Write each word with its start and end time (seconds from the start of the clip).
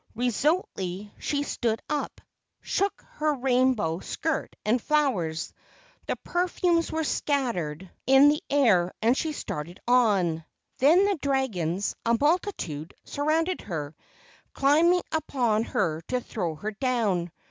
Resolutely 0.15 1.13
she 1.19 1.43
stood 1.43 1.79
up, 1.87 2.21
shook 2.59 3.05
her 3.17 3.35
rainbow 3.35 3.99
skirt 3.99 4.55
and 4.65 4.81
flowers. 4.81 5.53
The 6.07 6.15
perfumes 6.15 6.91
were 6.91 7.03
scattered 7.03 7.87
LEGENDS 8.07 8.33
OF 8.33 8.39
GHOSTS 8.39 8.45
168 8.57 8.61
in 8.65 8.65
the 8.65 8.65
air 8.65 8.93
and 9.03 9.15
she 9.15 9.31
started 9.31 9.79
on. 9.87 10.45
Then 10.79 11.05
the 11.05 11.19
dragons, 11.21 11.93
a 12.03 12.17
multitude, 12.19 12.95
surrounded 13.03 13.61
her, 13.61 13.95
climbing 14.53 15.03
upon 15.11 15.65
her 15.65 16.01
to 16.07 16.19
throw 16.19 16.55
her 16.55 16.71
down. 16.71 17.31